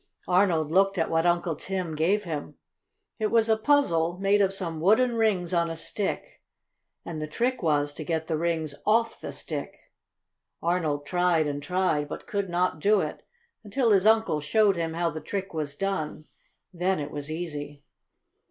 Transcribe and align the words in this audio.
Arnold 0.27 0.71
looked 0.71 0.97
at 0.97 1.11
what 1.11 1.27
Uncle 1.27 1.55
Tim 1.55 1.93
gave 1.93 2.23
him. 2.23 2.55
It 3.19 3.27
was 3.27 3.47
a 3.49 3.55
puzzle, 3.55 4.17
made 4.17 4.41
of 4.41 4.51
some 4.51 4.79
wooden 4.79 5.13
rings 5.13 5.53
on 5.53 5.69
a 5.69 5.75
stick, 5.75 6.41
and 7.05 7.21
the 7.21 7.27
trick 7.27 7.61
was 7.61 7.93
to 7.93 8.03
get 8.03 8.25
the 8.25 8.35
rings 8.35 8.73
off 8.83 9.21
the 9.21 9.31
stick. 9.31 9.77
Arnold 10.59 11.05
tried 11.05 11.45
and 11.45 11.61
tried 11.61 12.09
but 12.09 12.25
could 12.25 12.49
not 12.49 12.79
do 12.79 12.99
it 13.01 13.21
until 13.63 13.91
his 13.91 14.07
uncle 14.07 14.41
showed 14.41 14.75
him 14.75 14.95
how 14.95 15.11
the 15.11 15.21
trick 15.21 15.53
was 15.53 15.75
done. 15.75 16.25
Then 16.73 16.99
it 16.99 17.11
was 17.11 17.29
easy. 17.29 17.83